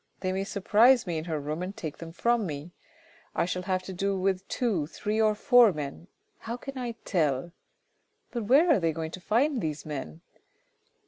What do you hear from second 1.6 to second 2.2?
and take them